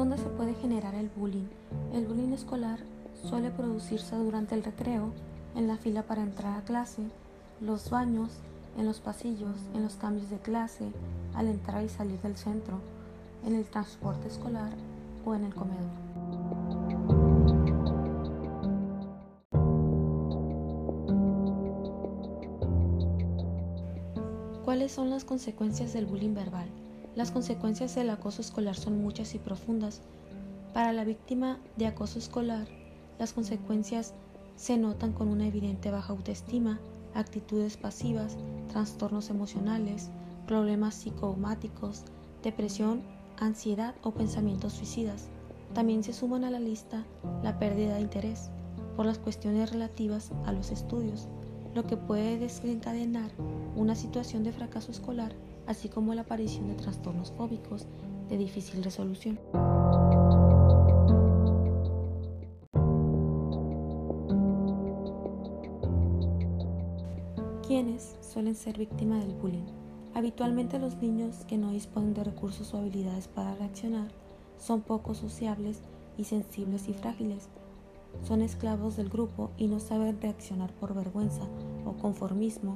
¿Dónde 0.00 0.16
se 0.16 0.30
puede 0.30 0.54
generar 0.54 0.94
el 0.94 1.10
bullying? 1.10 1.46
El 1.92 2.06
bullying 2.06 2.32
escolar 2.32 2.78
suele 3.22 3.50
producirse 3.50 4.16
durante 4.16 4.54
el 4.54 4.64
recreo, 4.64 5.12
en 5.54 5.68
la 5.68 5.76
fila 5.76 6.04
para 6.04 6.22
entrar 6.22 6.58
a 6.58 6.64
clase, 6.64 7.02
los 7.60 7.90
baños, 7.90 8.30
en 8.78 8.86
los 8.86 8.98
pasillos, 8.98 9.58
en 9.74 9.82
los 9.82 9.96
cambios 9.96 10.30
de 10.30 10.38
clase, 10.38 10.90
al 11.34 11.48
entrar 11.48 11.84
y 11.84 11.90
salir 11.90 12.18
del 12.22 12.38
centro, 12.38 12.78
en 13.44 13.54
el 13.54 13.66
transporte 13.66 14.28
escolar 14.28 14.72
o 15.26 15.34
en 15.34 15.44
el 15.44 15.54
comedor. 15.54 15.90
¿Cuáles 24.64 24.92
son 24.92 25.10
las 25.10 25.26
consecuencias 25.26 25.92
del 25.92 26.06
bullying 26.06 26.32
verbal? 26.32 26.70
Las 27.16 27.32
consecuencias 27.32 27.94
del 27.94 28.10
acoso 28.10 28.40
escolar 28.40 28.76
son 28.76 29.02
muchas 29.02 29.34
y 29.34 29.38
profundas. 29.38 30.00
Para 30.72 30.92
la 30.92 31.04
víctima 31.04 31.58
de 31.76 31.86
acoso 31.86 32.18
escolar, 32.18 32.68
las 33.18 33.32
consecuencias 33.32 34.14
se 34.54 34.78
notan 34.78 35.12
con 35.12 35.28
una 35.28 35.46
evidente 35.46 35.90
baja 35.90 36.12
autoestima, 36.12 36.78
actitudes 37.14 37.76
pasivas, 37.76 38.36
trastornos 38.68 39.30
emocionales, 39.30 40.10
problemas 40.46 40.94
psicosomáticos, 40.94 42.04
depresión, 42.42 43.02
ansiedad 43.38 43.94
o 44.02 44.12
pensamientos 44.12 44.74
suicidas. 44.74 45.28
También 45.74 46.04
se 46.04 46.12
suman 46.12 46.44
a 46.44 46.50
la 46.50 46.60
lista 46.60 47.04
la 47.42 47.58
pérdida 47.58 47.94
de 47.94 48.02
interés 48.02 48.50
por 48.96 49.06
las 49.06 49.18
cuestiones 49.18 49.72
relativas 49.72 50.30
a 50.44 50.52
los 50.52 50.70
estudios, 50.70 51.26
lo 51.74 51.86
que 51.86 51.96
puede 51.96 52.38
desencadenar 52.38 53.30
una 53.76 53.94
situación 53.94 54.44
de 54.44 54.52
fracaso 54.52 54.90
escolar, 54.90 55.32
así 55.70 55.88
como 55.88 56.14
la 56.14 56.22
aparición 56.22 56.66
de 56.66 56.74
trastornos 56.74 57.30
fóbicos 57.30 57.86
de 58.28 58.36
difícil 58.36 58.82
resolución. 58.82 59.38
¿Quiénes 67.66 68.16
suelen 68.20 68.56
ser 68.56 68.78
víctimas 68.78 69.24
del 69.24 69.36
bullying? 69.36 69.66
Habitualmente 70.12 70.80
los 70.80 70.96
niños 70.96 71.44
que 71.46 71.56
no 71.56 71.70
disponen 71.70 72.14
de 72.14 72.24
recursos 72.24 72.74
o 72.74 72.78
habilidades 72.78 73.28
para 73.28 73.54
reaccionar 73.54 74.08
son 74.58 74.80
poco 74.80 75.14
sociables 75.14 75.82
y 76.18 76.24
sensibles 76.24 76.88
y 76.88 76.94
frágiles. 76.94 77.48
Son 78.24 78.42
esclavos 78.42 78.96
del 78.96 79.08
grupo 79.08 79.52
y 79.56 79.68
no 79.68 79.78
saben 79.78 80.20
reaccionar 80.20 80.72
por 80.74 80.94
vergüenza 80.94 81.44
o 81.86 81.92
conformismo, 81.92 82.74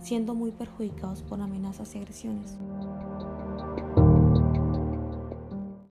siendo 0.00 0.34
muy 0.34 0.50
perjudicados 0.50 1.22
por 1.22 1.40
amenazas 1.40 1.94
y 1.94 1.98
agresiones. 1.98 2.56